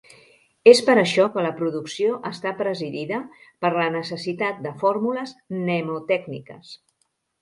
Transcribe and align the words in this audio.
Es 0.69 0.79
per 0.85 0.93
això 1.01 1.25
que 1.35 1.43
la 1.47 1.51
producció 1.59 2.15
està 2.29 2.53
presidida 2.61 3.19
per 3.65 3.71
la 3.75 3.87
necessitat 3.99 4.65
de 4.67 4.73
fórmules 4.81 5.35
mnemotècniques. 5.59 6.73